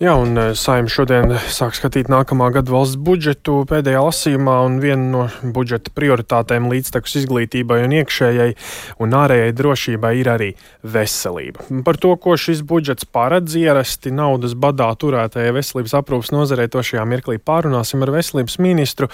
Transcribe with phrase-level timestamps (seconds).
[0.00, 5.04] Jā, un eh, Saima šodien sāk skatīt nākamā gada valsts budžetu pēdējā lasījumā, un viena
[5.12, 8.54] no budžeta prioritātēm līdztekus izglītībai un iekšējai
[9.04, 10.48] un ārējai drošībai ir arī
[10.96, 11.68] veselība.
[11.84, 17.04] Par to, ko šis budžets paredz ierasti naudas badā turētajai veselības aprūpas nozarei, to šajā
[17.04, 19.12] mirklī pārunāsim ar veselības ministru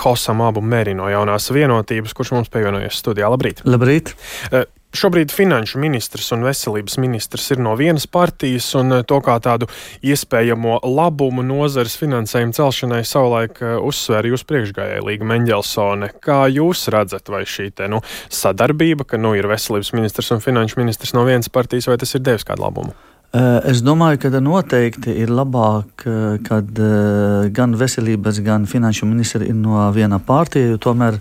[0.00, 3.28] Hosam Abu Meri no jaunās vienotības, kurš mums pievienojas studijā.
[3.28, 3.66] Labrīt!
[3.68, 4.16] Labrīt!
[4.48, 9.38] Uh, Šobrīd finanšu ministrs un veselības ministrs ir no vienas partijas, un eh, to kā
[9.40, 9.64] tādu
[10.04, 16.10] iespējamo labumu nozares finansējumu celšanai savulaik eh, uzsvēra jūs priekšgājēji Līga Mendelsone.
[16.20, 20.82] Kā jūs redzat, vai šī te, nu, sadarbība, ka nu, ir veselības ministrs un finanšu
[20.82, 23.11] ministrs no vienas partijas, vai tas ir devis kādu labumu?
[23.32, 26.04] Eh, es domāju, ka noteikti ir labāk,
[26.44, 26.80] kad
[27.56, 31.16] gan veselības, gan finanšu ministri ir no viena partija, jo tomēr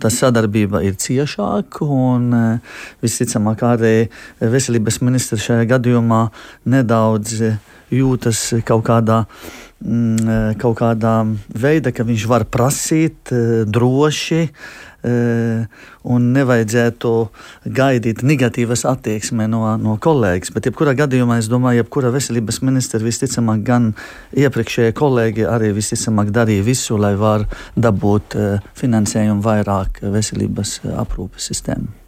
[0.00, 1.84] tā sadarbība ir ciešāka.
[1.84, 4.08] Eh, visticamāk, arī
[4.40, 6.22] veselības ministrs šajā gadījumā
[6.64, 7.42] nedaudz
[7.94, 9.24] jūtas kaut kādā.
[9.80, 11.22] Mm, eh, kaut kādā
[11.56, 14.48] veidā, ka viņš var prasīt eh, droši,
[15.00, 17.10] un nevajadzētu
[17.72, 20.52] gaidīt negatīvas attieksmes no, no kolēģis.
[20.52, 23.86] Bet, jebkurā gadījumā, es domāju, jebkura veselības ministra visticamāk, gan
[24.36, 28.36] iepriekšējie kolēģi arī visticamāk darīja visu, lai varētu dabūt
[28.82, 31.99] finansējumu vairāk veselības aprūpes sistēmu.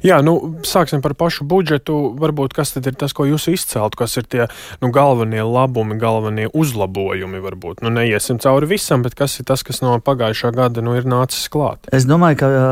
[0.00, 2.16] Jā, nu, sāksim par pašu budžetu.
[2.20, 4.46] Varbūt kas tad ir tas, ko jūs izceltu, kas ir tie
[4.80, 7.42] nu, galvenie labumi, galvenie uzlabojumi.
[7.42, 7.82] Varbūt.
[7.84, 11.50] Nu, neiesim cauri visam, bet kas ir tas, kas no pagājušā gada nu, ir nācis
[11.52, 11.78] klāt?
[11.92, 12.62] Es domāju, ka uh,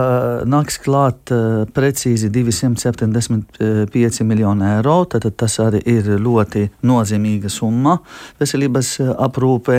[0.48, 5.04] nāks klāt uh, precīzi 275 miljoni eiro.
[5.10, 7.98] Tad tas arī ir ļoti nozīmīga summa
[8.40, 8.88] veselības
[9.28, 9.78] aprūpē.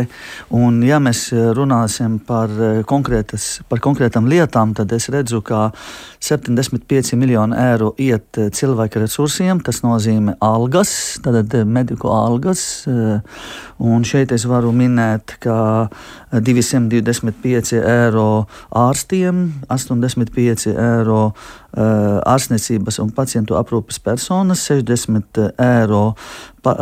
[0.58, 2.50] Un, ja mēs runāsim par,
[2.86, 5.72] par konkrētām lietām, tad es redzu, ka
[6.22, 9.62] 75 miljoni eiro iet eh, cilvēku resursiem.
[9.64, 10.92] Tas nozīmē algas,
[11.24, 12.84] tātad eh, mediku algas.
[12.90, 13.20] Eh,
[13.82, 15.90] un šeit es varu minēt, ka
[16.32, 18.28] 225 eiro
[18.70, 21.22] ārstiem, 85 eiro
[21.72, 26.04] ārstniecības un pacientu aprūpes personas, 60 eiro
[26.64, 26.74] pa,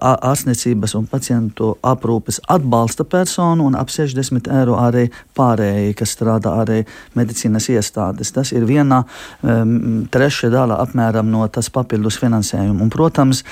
[0.00, 6.82] ārstniecības un pacientu aprūpes atbalsta personu un ap 60 eiro arī pārējie, kas strādā arī
[7.18, 8.32] medicīnas iestādes.
[8.34, 9.02] Tas ir viena
[9.42, 12.80] um, trešā daļa apmēram no tas papildus finansējuma.
[12.82, 13.42] Un, protams,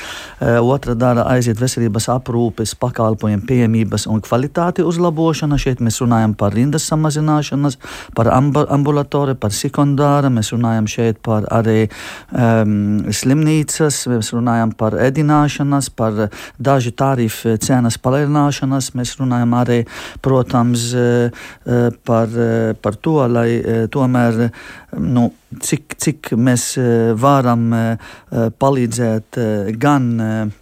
[0.41, 5.59] otra daļa aiziet veselības aprūpes pakalpojumu pieejamības un kvalitāti uzlabošana.
[5.61, 7.79] Šeit mēs runājam par rindas samazināšanas,
[8.17, 11.89] par ambulatoriju, par sekundāru, mēs runājam šeit par arī
[12.33, 18.93] um, slimnīcas, mēs runājam par palielināšanas, par dažu tarifu cenas palielināšanas.
[18.95, 19.87] Mēs runājam arī,
[20.23, 21.31] protams, eh,
[21.67, 24.51] eh, par, eh, par to, lai tomēr
[24.99, 26.77] nu, cik, cik mēs
[27.17, 27.99] varam
[28.31, 30.53] palīdzēt gan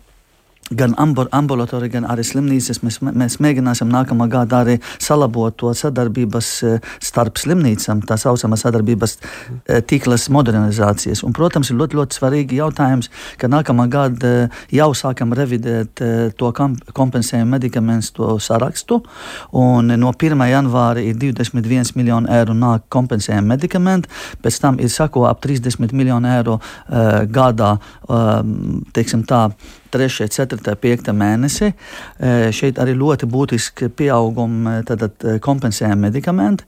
[0.71, 2.83] gan ambulatorija, gan arī slimnīcas.
[2.84, 9.17] Mēs, mēs mēģināsim nākamā gada arī salabot to sadarbības eh, starp slimnīcām, tā saucamā sadarbības
[9.19, 11.25] eh, tīklas modernizācijas.
[11.25, 16.03] Un, protams, ir ļoti, ļoti svarīgi jautājums, ka nākamā gada eh, jau sākam revidēt
[16.39, 19.00] to kompensējumu medikamentu sarakstu.
[19.56, 20.45] Un no 1.
[20.50, 24.11] janvāra ir 21 miljonu eiro nāk kompensējumu medikamenti,
[24.43, 26.59] pēc tam ir sako ap 30 miljonu eiro
[27.33, 27.75] gadā,
[28.95, 29.49] teiksim tā,
[29.94, 31.72] 3, 4, 5 mēnesi.
[32.54, 34.82] Šeit arī ļoti būtiski pieaugumi
[35.44, 36.66] kompensējami medikamenti.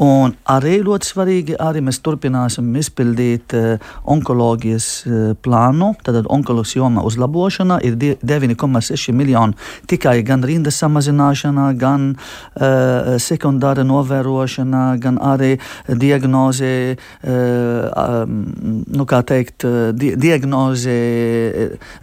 [0.00, 3.54] Un arī ļoti svarīgi, arī mēs turpināsim izpildīt
[4.04, 4.90] onkoloģijas
[5.44, 5.92] plānu.
[6.04, 9.56] Tad onkoloģijas joma uzlabošana ir 9,6 miljoni
[9.90, 15.56] tikai gan rindas samazināšana, gan uh, sekundāra novērošana, gan arī
[15.88, 19.66] diagnoze, uh, nu, kā teikt,
[19.96, 20.96] di diagnoze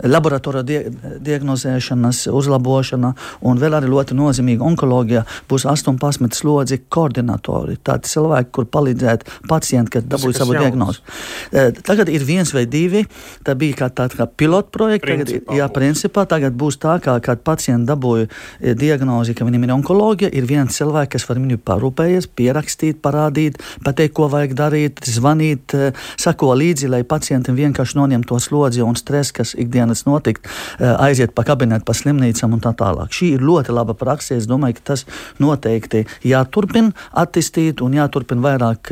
[0.03, 3.13] laboratorija laboratorija die, diagnozēšanas uzlabošana,
[3.47, 7.77] un vēl arī ļoti nozīmīga onkoloģija būs 18 slodzi koordinatori.
[7.83, 11.03] Tādi cilvēki, kur palīdzēt pacientam, kad dabūj savu diagnozi.
[11.51, 13.05] E, tagad ir viens vai divi,
[13.45, 15.07] tā bija kā tāda kā pilotprojekta.
[15.07, 19.75] Tagad, jā, principā tagad būs tā, kā kad pacients dabūja e, diagnozi, ka viņam ir
[19.77, 25.75] onkoloģija, ir viens cilvēks, kas var viņu parūpējies, pierakstīt, parādīt, pateikt, ko vajag darīt, zvanīt,
[25.75, 30.79] e, sako līdzi, lai pacientam vienkārši noņem to slodzi un stresu, kas ikdienas notiek teikt,
[30.79, 33.09] eh, aiziet pa kabinetu, pa slimnīcām un tā tālāk.
[33.09, 34.35] Šī ir ļoti laba praksa.
[34.37, 35.05] Es domāju, ka tas
[35.39, 38.91] noteikti jāturpina attīstīt un jāturpina vairāk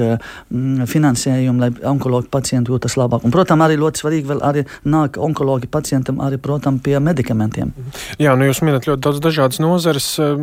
[0.50, 3.24] mm, finansējumu, lai onkoloģi pacienti jūtas labāk.
[3.24, 7.74] Un, protams, arī ļoti svarīgi vēl arī nāk onkoloģi pacientam arī, protams, pie medikamentiem.
[8.20, 10.18] Jā, nu jūs minat ļoti daudz dažādas nozares.
[10.20, 10.36] Eh,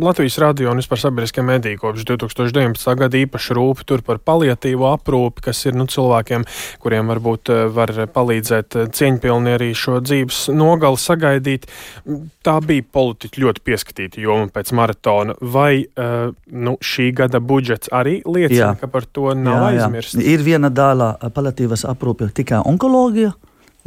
[0.00, 2.94] Latvijas radio un vispār sabiedriskie mediji kopš 2019.
[2.96, 6.46] gada īpaši rūp tur par paliatīvo aprūpi, kas ir nu, cilvēkiem,
[6.80, 11.66] kuriem varbūt eh, var palīdzēt cieņpilni arī šo dzīves nogali sagaidīt.
[12.46, 15.36] Tā bija politiķi ļoti pieskatīta joma pēc maratona.
[15.40, 18.72] Vai uh, nu, šī gada budžets arī liecina, jā.
[18.80, 20.20] ka par to nav aizmirsts?
[20.20, 23.34] Ir viena daļa palatīvas aprūpe tikai onkoloģija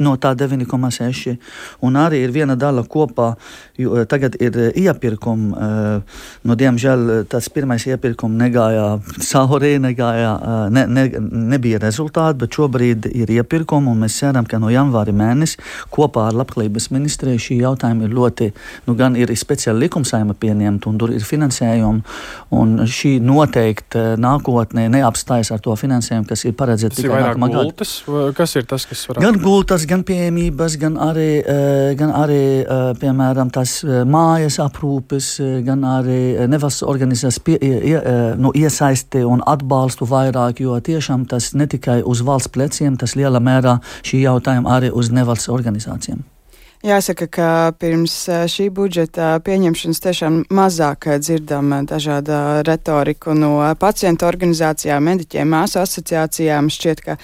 [0.02, 1.36] no tā 9,6.
[1.86, 3.34] Un arī ir viena daļa kopā,
[3.78, 5.52] jo eh, tagad ir eh, iepirkumi.
[6.44, 10.32] No, diemžēl tas pirmais iepirkums negāja cauri, negāja,
[10.72, 11.04] ne, ne,
[11.54, 13.94] nebija rezultāti, bet šobrīd ir iepirkumi.
[13.98, 18.50] Mēs ceram, ka no janvāra mēneša kopā ar Labklājības ministriju šī jautājuma ir ļoti,
[18.88, 22.04] nu, gan ir speciāli likumsaima pieņemta, un tur ir finansējumi.
[22.54, 27.88] Un šī noteikti nākotnē neapstājas ar to finansējumu, kas ir paredzēts tikai nākamā gada.
[28.36, 29.26] Kas ir tas, kas var būt?
[29.26, 35.28] Gan gultas, gan pieejamības, gan arī, eh, gan arī eh, piemēram, tās eh, mājas aprūpes,
[35.64, 37.96] gan arī nevalsts organizācijas pie, ie,
[38.36, 43.40] nu, iesaisti un atbalstu vairāk, jo tiešām tas ne tikai uz valsts pleciem, tas lielā
[43.40, 46.33] mērā šī jautājuma arī uz nevalsts organizācijām.
[46.84, 47.48] Jāsaka, ka
[47.80, 48.12] pirms
[48.52, 52.36] šī budžeta pieņemšanas tiešām mazāk dzirdam dažādu
[52.68, 56.68] retoriku no pacientu organizācijām, mediķiem, māsu asociācijām.
[56.68, 57.16] Šķiet, ka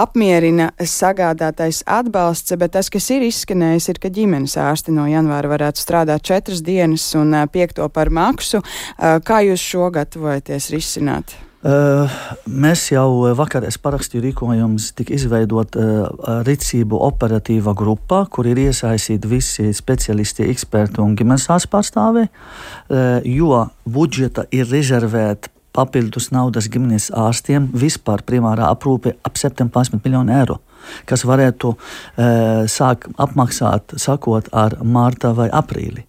[0.00, 5.84] apmierina sagādātais atbalsts, bet tas, kas ir izskanējis, ir, ka ģimenes ārsti no janvāra varētu
[5.84, 8.62] strādāt četras dienas un piekto par maksu.
[8.96, 11.36] Kā jūs šo gatavojaties risināt?
[11.58, 12.06] Uh,
[12.46, 19.66] mēs jau vakar parakstīju rīkojumus, tika izveidota uh, rīcību operatīva grupa, kur ir iesaistīti visi
[19.74, 27.66] speciālisti, eksperti un ģimenes ārsts pārstāvi, uh, jo budžeta ir rezervēta papildus naudas ģimenes ārstiem
[27.74, 30.60] vispār primārā aprūpe ap 17 miljonu eiro
[31.08, 36.06] kas varētu uh, sākt apmaksāt, sakot, ar mārta vai aprīli.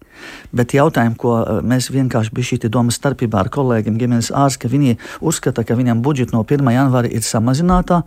[0.52, 4.70] Bet jautājumi, ko eh, mēs vienkārši bija šī doma starpībā ar kolēģiem, ģimenes ārsti, ka
[4.72, 4.96] viņi
[5.26, 6.70] uzskata, ka viņam budžets no 1.
[6.74, 8.02] janvāra ir samazināta.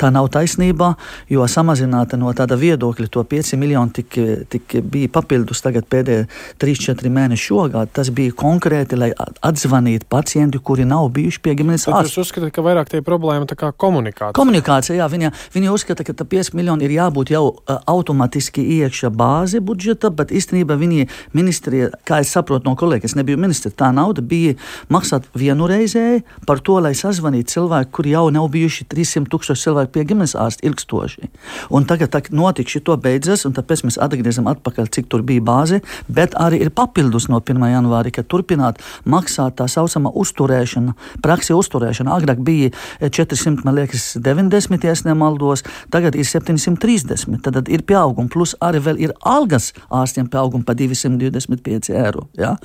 [0.00, 0.94] Tā nav taisnība,
[1.30, 4.18] jo samazināta no tāda viedokļa to 5 miljoni tik,
[4.52, 6.26] tik bija papildus tagad pēdējie
[6.62, 7.92] 3-4 mēneši šogad.
[7.94, 12.10] Tas bija konkrēti, lai atzvanītu pacienti, kuri nav bijuši pie ģimenes ārsta.
[12.10, 14.34] Jūs uzskatāt, ka vairāk tie ir problēma kā komunikācija?
[14.36, 19.58] Komunikācija, jā, viņa, viņa uzskata, ka 5 miljoni ir jābūt jau uh, automātiski iekšā bāze
[19.58, 24.22] budžeta, bet īstenībā viņi ministrija, kā es saprotu no kolēģiem, es nebiju ministrs, tā nauda
[24.22, 24.54] bija
[24.94, 30.06] maksāt vienreizēji par to, lai sazvanītu cilvēku, kuri jau nav bijuši 300 tūkstoši cilvēku pie
[30.12, 31.30] ģimenes ārsta ilgstoši.
[31.74, 35.80] Un tagad tā notika šī beidzas, un tāpēc mēs atgriezam atpakaļ, cik tur bija bāze,
[36.08, 37.64] bet arī ir papildus no 1.
[37.72, 40.94] janvāra, ka turpināt maksāt tā saucamā uzturēšana,
[41.24, 42.14] praksi uzturēšana.
[42.14, 42.70] Agrāk bija
[43.00, 45.64] 400, man liekas, 90, ja nemaldos,
[45.94, 51.92] tagad ir 730, tad ir pieaugums, plus arī vēl ir algas ārstiem pieaugums pa 225
[51.94, 52.26] eiro.
[52.38, 52.56] Ja?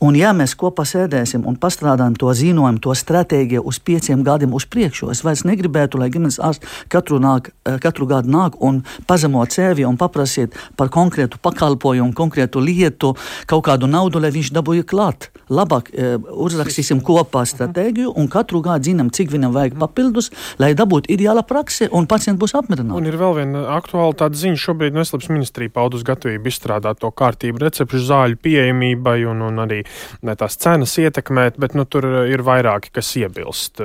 [0.00, 4.66] Un ja mēs kopā sēdēsim un pastrādājam to ziņojumu, to stratēģiju uz pieciem gadiem uz
[4.70, 9.52] priekšu, es vairs negribētu, lai ģimenes ārsts katru, nāk, eh, katru gadu nāk un pazemot
[9.52, 13.14] sevi un paprasiet par konkrētu pakalpojumu, konkrētu lietu,
[13.46, 15.28] kaut kādu naudu, lai viņš dabūja klāt.
[15.50, 20.30] Labāk e, uzrakstīsim kopā stratēģiju un katru gadu zinām, cik viņam vajag papildus,
[20.62, 22.69] lai dabūtu ideāla prakse un pacients būs apmierināts.
[22.96, 24.60] Un ir vēl viena aktuāla tāda ziņa.
[24.60, 29.80] Šobrīd Veselības ministrija paudus gatavību izstrādāt to kārtību recepšu zāļu pieejamībai un, un arī
[30.26, 33.82] ne, tās cenas ietekmēt, bet nu, tur ir vairāki, kas iebilst.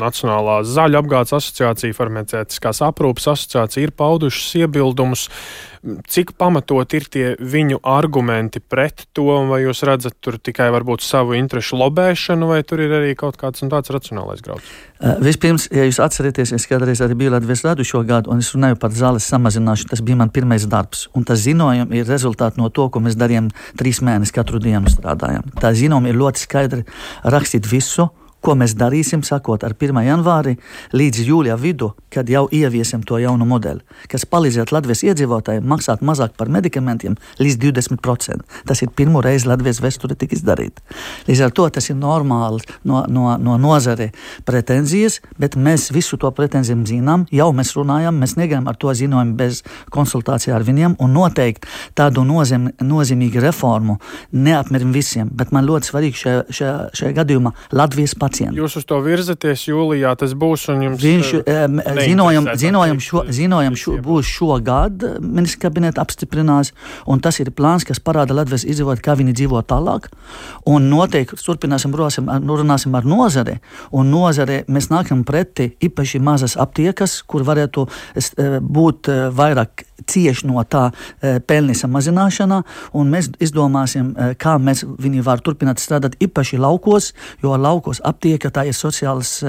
[0.00, 5.28] Nacionālā zaļu apgādes asociācija, farmacētiskās aprūpas asociācija ir paudušas iebildumus.
[5.80, 11.32] Cik pamatot ir tie viņu argumenti pret to, vai jūs redzat tur tikai varbūt savu
[11.38, 14.68] interešu lobēšanu, vai tur ir arī kaut kāds tāds racionālais grauds?
[15.00, 18.52] Uh, vispirms, ja jūs atceraties, es kādreiz arī biju Latvijas radu šo gadu, un es
[18.52, 19.94] runāju par zāles samazināšanu.
[19.94, 23.48] Tas bija mans pirmais darbs, un tas ziņojums ir rezultāts no to, ko mēs darījām
[23.80, 25.48] trīs mēnešus katru dienu strādājām.
[25.64, 26.84] Tā ziņojuma ir ļoti skaidri
[27.24, 28.10] rakstīt visu
[28.40, 29.98] Ko mēs darīsim, sakot, ar 1.
[30.06, 30.54] janvāri
[30.96, 36.32] līdz jūlijā vidu, kad jau ieviesim to jaunu modeli, kas palīdzētu Latvijas iedzīvotājiem maksāt mazāk
[36.40, 38.40] par medikamentiem līdz 20%.
[38.64, 40.80] Tas ir pirmo reizi Latvijas vēsturē tik izdarīts.
[41.28, 44.08] Līdz ar to tas ir normāli no, no, no nozare
[44.48, 49.36] pretenzijas, bet mēs visu to pretenziju zinām, jau mēs runājam, mēs negaidām ar to ziņojumu
[49.36, 49.60] bez
[49.92, 51.68] konsultācijām ar viņiem, un noteikti
[51.98, 54.00] tādu nozem, nozīmīgu reformu
[54.32, 58.60] neapmierim visiem, bet man ļoti svarīgi šajā, šajā, šajā gadījumā Latvijas pacientu pacientu.
[58.60, 63.76] Jūs uz to virzaties jūlijā, tas būs un jums Viņš, um, zinojam, zinojam, šo, zinojam
[63.78, 66.72] šo, būs šogad ministra kabineta apstiprinās,
[67.10, 70.08] un tas ir plāns, kas parāda Latvijas izdzīvot, kā viņi dzīvo tālāk.
[70.70, 73.58] Un noteikti turpināsim runāsim, runāsim ar nozari,
[73.92, 77.86] un nozare mēs nākam pretī īpaši mazas aptiekas, kur varētu
[78.60, 80.86] būt vairāk cieši no tā
[81.46, 82.62] pelni samazināšanā,
[82.94, 88.50] un mēs izdomāsim, kā mēs viņi var turpināt strādāt īpaši laukos, jo laukos ap aptieka,
[88.52, 89.40] tā ir sociālas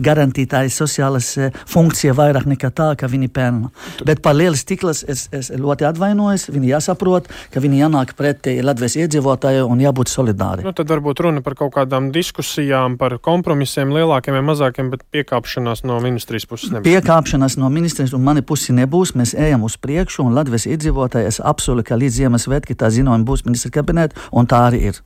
[0.00, 1.34] garantija, tā ir sociālas
[1.68, 3.70] funkcija vairāk nekā tā, ka viņi pelna.
[4.06, 8.96] Bet par lielas stiklas es, es ļoti atvainojos, viņi jāsaprot, ka viņi jānāk pretī Latvijas
[9.02, 10.64] iedzīvotājiem un jābūt solidāri.
[10.64, 15.84] Nu, tad varbūt runa par kaut kādām diskusijām, par kompromisiem lielākiem vai mazākiem, bet piekāpšanās
[15.84, 16.88] no ministrijas puses nebūs.
[16.88, 19.12] Piekāpšanās no ministrijas un mani pusi nebūs.
[19.18, 19.93] Mēs ejam uz priekšu
[20.24, 24.66] un Latvijas iedzīvotāji es apsolu, ka līdz Ziemassvētki tā zinojuma būs ministra kabinetā un tā
[24.68, 25.00] arī ir.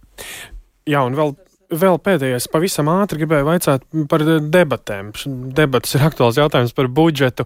[0.88, 1.34] Jā, un vēl
[1.68, 5.10] Vēl pēdējais, pavisam ātri gribēju jautāt par debatēm.
[5.52, 7.44] Debates ir aktuāls jautājums par budžetu.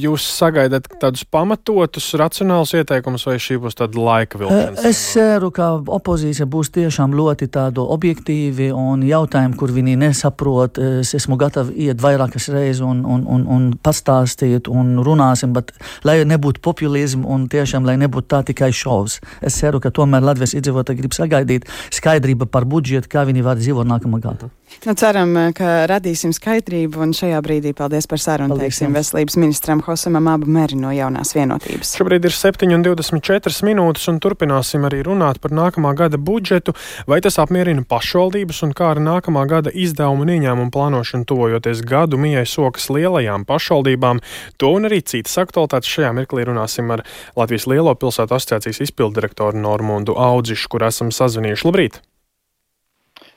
[0.00, 4.80] Jūs sagaidat tādus pamatotus, racionālus ieteikumus, vai šī būs tāda laika vilkšana?
[4.88, 5.66] Es ceru, ka
[5.98, 10.80] opozīcija būs tiešām ļoti tādu objektīvi un jautājumi, kur viņi nesaprot.
[11.02, 15.74] Es esmu gatavs iet vairākas reizes un, un, un, un pastāstīt un runāsim, bet
[16.08, 19.20] lai nebūtu populismu un tiešām, lai nebūtu tā tikai šovs.
[19.44, 23.88] Es ceru, ka tomēr Latvijas iedzīvotāji grib sagaidīt skaidrību par budžetu kā viņi var dzīvot
[23.88, 24.50] nākamā gada.
[24.84, 30.26] Nu, ceram, ka radīsim skaidrību, un šajā brīdī paldies par sarunu teiksim veselības ministram Hosamam
[30.30, 31.94] Abu Meri no jaunās vienotības.
[31.96, 36.74] Šobrīd ir 7,24 minūtes, un turpināsim arī runāt par nākamā gada budžetu,
[37.08, 42.20] vai tas apmierina pašvaldības un kā ar nākamā gada izdevumu un ieņēmumu plānošanu tuvojoties gadu
[42.20, 44.22] mijai sokas lielajām pašvaldībām.
[44.60, 47.06] To un arī citas aktualitātes šajā mirklī runāsim ar
[47.38, 51.70] Latvijas Lielo pilsētu asociācijas izpildirektoru Normundu Audzišu, kur esam sazvanījuši.
[51.70, 52.02] Labrīt!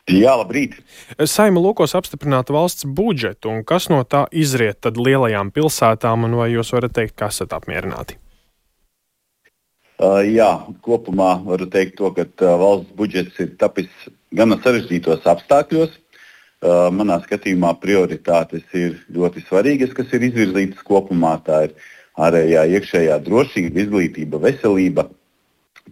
[0.10, 0.80] Jā, labrīt.
[1.30, 6.50] Saima lūkos apstiprināt valsts budžetu, un kas no tā izriet tad lielajām pilsētām, un vai
[6.54, 8.18] jūs varat teikt, ka esat apmierināti?
[10.00, 10.48] Uh, jā,
[10.86, 13.90] kopumā varu teikt to, ka uh, valsts budžets ir tapis
[14.32, 15.98] gana sarežģītos apstākļos.
[16.60, 21.36] Uh, manā skatījumā prioritātes ir ļoti svarīgas, kas ir izvirzītas kopumā.
[21.44, 21.76] Tā ir
[22.20, 25.10] ārējā, iekšējā drošība, izglītība, veselība,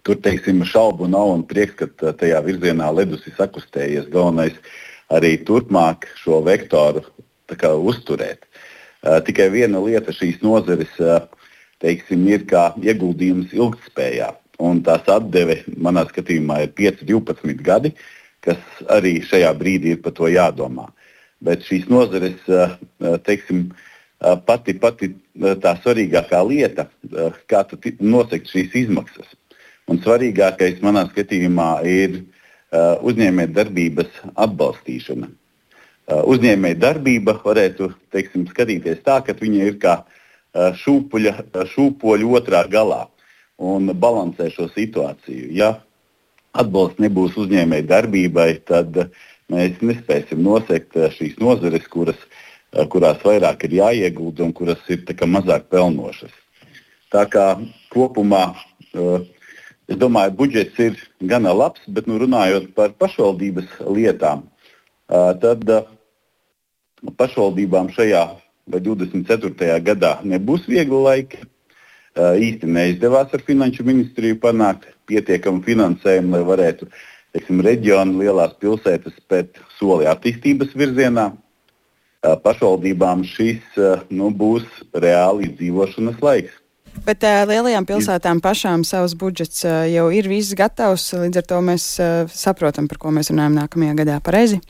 [0.04, 4.10] Tur, teiksim, šaubu nav un prieks, ka tajā virzienā ledus ir sakustējies.
[4.12, 4.58] Galvenais
[5.14, 7.04] arī turpmāk šo vektoru
[7.56, 8.44] kā, uzturēt.
[8.98, 11.22] Uh, tikai viena lieta šīs nozares uh,
[11.82, 14.32] teiksim, ir kā ieguldījums ilgspējā.
[14.58, 17.92] Un tās atdeve manā skatījumā ir 5, 12 gadi,
[18.42, 18.58] kas
[18.90, 20.88] arī šajā brīdī ir par to jādomā.
[21.44, 22.74] Bet šīs nozares, uh,
[23.24, 23.70] teiksim,
[24.18, 25.12] pati, pati
[25.62, 26.88] tā svarīgākā lieta,
[27.46, 27.60] kā
[28.02, 29.28] nosegt šīs izmaksas.
[29.88, 35.28] Un svarīgākais manā skatījumā ir uh, uzņēmējdarbības atbalstīšana.
[35.28, 41.32] Uh, Uzņēmējdarbība varētu teiksim, skatīties tā, ka viņa ir kā uh, šūpuļa,
[41.72, 43.06] šūpoļa otrā galā
[43.58, 45.48] un balansē šo situāciju.
[45.56, 45.78] Ja
[46.52, 49.00] atbalsts nebūs uzņēmējdarbībai, tad
[49.48, 52.20] mēs nespēsim nosegt šīs nozares, kuras,
[52.92, 56.34] kurās vairāk ir jāiegulda un kuras ir mazāk pelnošas.
[57.08, 57.54] Tā kā
[57.88, 59.24] kopumā uh,
[59.88, 60.98] Es domāju, budžets ir
[61.30, 64.42] gana labs, bet nu, runājot par pašvaldības lietām,
[65.08, 65.64] tad
[67.16, 68.24] pašvaldībām šajā
[68.68, 69.78] vai 24.
[69.86, 71.40] gadā nebūs viegli laiki.
[72.18, 76.88] Īsti neizdevās ar finanšu ministriju panākt pietiekamu finansējumu, lai varētu
[77.32, 81.30] teiksim, reģionu lielās pilsētas spēt soli attīstības virzienā.
[82.44, 83.78] Pašvaldībām šis
[84.10, 86.56] nu, būs reāli izdzīvošanas laiks.
[87.06, 91.60] Bet uh, lielajām pilsētām pašām savs budžets uh, jau ir viss gatavs, līdz ar to
[91.64, 94.18] mēs uh, saprotam, par ko mēs runājam nākamajā gadā.
[94.24, 94.60] Pareizi?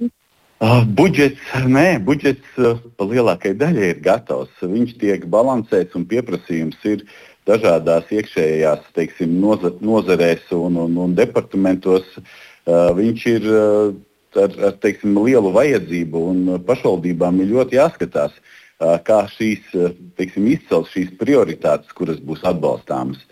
[0.00, 4.52] Uh, budžets, nē, budžets uh, lielākajai daļai ir gatavs.
[4.62, 7.04] Viņš tiek balansēts un pieprasījums ir
[7.48, 12.08] dažādās iekšējās teiksim, noza, nozarēs un, un, un departamentos.
[12.16, 13.96] Uh, viņš ir uh,
[14.38, 18.32] ar, ar teiksim, lielu vajadzību un pašvaldībām ir ļoti jāskatās.
[18.32, 19.72] Uh, kā šīs,
[20.18, 23.22] teiksim, izcelt šīs prioritātes, kuras būs atbalstāmas.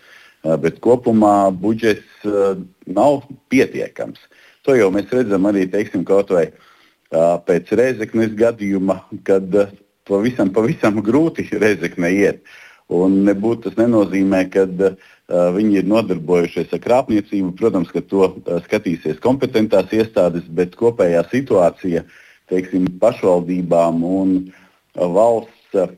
[0.61, 2.25] Bet kopumā budžets
[2.85, 3.23] nav
[3.53, 4.19] pietiekams.
[4.65, 6.47] To jau mēs redzam arī teiksim, kaut vai
[7.45, 9.53] pēc Reizeknas gadījuma, kad
[10.07, 12.45] pavisam, pavisam grūti Reizekne iet.
[12.93, 14.91] Un nebūtu tas nenozīmē, ka uh,
[15.55, 17.55] viņi ir nodarbojušies ar krāpniecību.
[17.57, 22.03] Protams, ka to uh, skatīsies kompetentās iestādes, bet kopējā situācija
[22.51, 24.64] teiksim, pašvaldībām un uh,
[24.95, 25.93] valsts eh,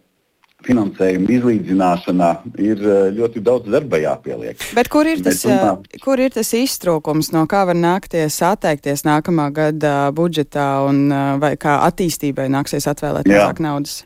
[0.68, 2.32] finansējuma izlīdzināšanā
[2.64, 4.62] ir eh, ļoti daudz darba jāpieliek.
[4.78, 5.70] Bet kur ir tas, eh,
[6.04, 11.08] kur ir tas iztrūkums, no kā var nākties atteikties nākamā gada budžetā un
[11.42, 14.04] vai kā attīstībai nāksies atvēlēt vairāk naudas?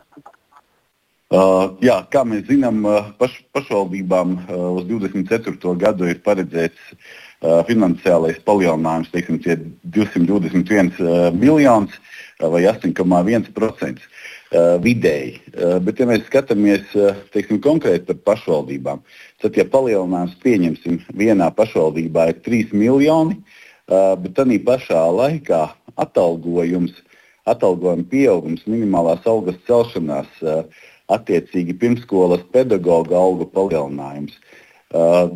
[1.31, 2.83] Uh, jā, kā mēs zinām,
[3.15, 5.77] paš, pašvaldībām uh, uz 24.
[5.79, 12.10] gadu ir paredzēts uh, finansiālais palielinājums, teiksim, 221 uh, miljonus uh,
[12.49, 14.09] vai 8,1%.
[14.51, 15.37] Uh, vidēji.
[15.55, 18.99] Uh, bet, ja mēs skatāmies uh, teiksim, konkrēti par pašvaldībām,
[19.39, 23.37] tad, ja palielinājums pieņemsim vienā pašvaldībā ir 3 miljoni,
[23.87, 25.61] bet tādā pašā laikā
[26.03, 26.97] atalgojums,
[27.47, 30.27] atalgojuma pieaugums, minimālās algas celšanās,
[31.11, 34.35] attiecīgi pirmskolas pedagoģa algu palielinājums.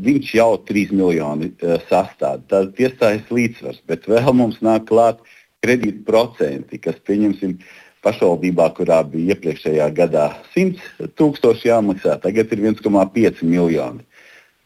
[0.05, 1.51] Viņš jau 3 miljoni
[1.89, 2.45] sastāv.
[2.51, 5.23] Tad iestājas līdzsvars, bet vēl mums nāk klāt
[5.65, 7.57] kredītprocenti, kas pieņemsim
[8.05, 14.05] pašvaldībā, kurā bija iepriekšējā gadā 100 tūkstoši jāmaksā, tagad ir 1,5 miljoni.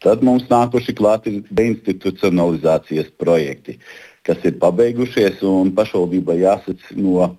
[0.03, 3.79] Tad mums nākuši klāt ir deinstitucionalizācijas projekti,
[4.27, 7.34] kas ir pabeigušies un pašvaldībai jāsac no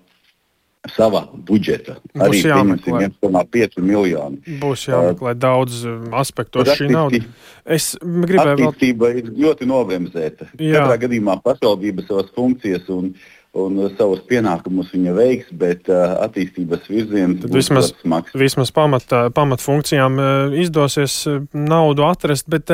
[0.89, 1.97] sava budžeta.
[2.13, 3.09] Būs Arī jāmeklē.
[3.21, 4.57] 1,5 miljoni.
[4.61, 7.21] Būs jāmeklē daudz um, aspektos šī nauda.
[7.65, 9.19] Es gribēju vēl.
[9.21, 10.49] Ir ļoti nobremzēta.
[10.57, 10.81] Jā.
[10.81, 13.13] Katrā gadījumā pašvaldība savas funkcijas un,
[13.51, 18.35] un savus pienākumus viņa veiks, bet uh, attīstības virziens Tad vismaz, smags.
[18.37, 21.17] vismaz pamat, pamatfunkcijām eh, izdosies
[21.51, 22.71] naudu atrast, bet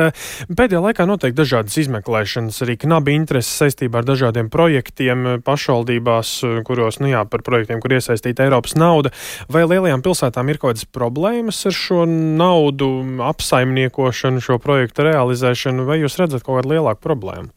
[0.48, 6.36] pēdējā laikā notiek dažādas izmeklēšanas, arī knabi intereses saistībā ar dažādiem projektiem pašvaldībās,
[6.68, 9.14] kuros, nu jā, par projektiem, kur iesaistīta Eiropas nauda.
[9.50, 12.92] Vai lielajām pilsētām ir kaut kādas problēmas ar šo naudu
[13.32, 17.57] apsaimniekošanu, šo projektu realizēšanu, vai jūs redzat kaut kādu lielāku problēmu?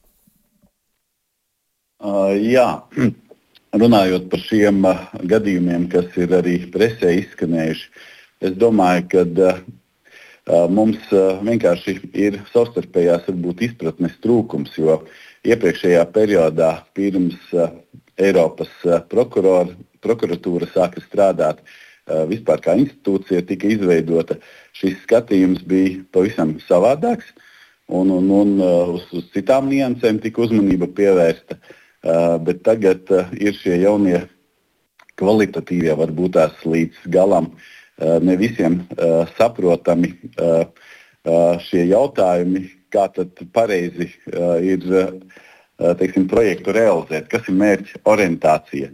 [2.01, 2.81] Jā,
[3.77, 4.87] runājot par šiem
[5.29, 7.89] gadījumiem, kas ir arī presē izskanējuši,
[8.49, 9.51] es domāju, ka
[10.73, 11.11] mums
[11.45, 15.03] vienkārši ir savstarpējās varbūt, izpratnes trūkums, jo
[15.45, 17.37] iepriekšējā periodā pirms
[18.17, 18.73] Eiropas
[19.13, 21.61] prokuratūra sāka strādāt.
[22.31, 24.39] Vispār kā institūcija tika izveidota,
[24.73, 27.29] šis skatījums bija pavisam savādāks,
[27.93, 28.57] un, un, un
[28.97, 31.59] uz, uz citām niansēm tika uzmanība pievērsta.
[31.61, 34.23] Uh, bet tagad uh, ir šie jaunie
[35.21, 38.81] kvalitatīvie, varbūt tās līdz galam uh, ne visiem
[39.37, 40.15] saprotami
[41.61, 44.07] šie jautājumi, kā tad pareizi
[44.65, 44.87] ir
[46.01, 48.89] teiksim, projektu realizēt, kas ir mērķa orientācija.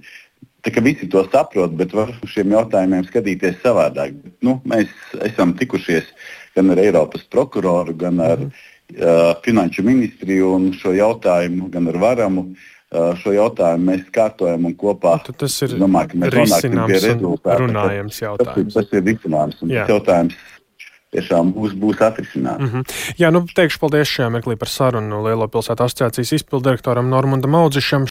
[0.67, 4.17] Tā kā visi to saprot, bet var uz šiem jautājumiem skatīties savādāk.
[4.43, 4.91] Nu, mēs
[5.23, 6.11] esam tikušies
[6.59, 8.51] gan ar Eiropas prokuroru, gan ar uh,
[9.47, 12.49] Finanšu ministriju un šo jautājumu, gan ar Varamu.
[12.51, 16.93] Uh, šo jautājumu mēs kārtojam un kopā Tad tas ir domāju, ka mēs pie risināms
[17.03, 17.57] un rezultāta.
[17.65, 18.75] runājams Tas jautājums.
[18.75, 19.63] tas ir risinājums.
[19.63, 19.87] un Jā.
[19.87, 20.35] Tas jautājums
[21.17, 22.61] tiešām būs, būs atrisināts.
[22.61, 23.15] Mm -hmm.
[23.19, 28.05] Jā, nu teikšu paldies šajā mirklī par sarunu Lielo pilsētu asociācijas izpildirektoram Normundam Audzišam.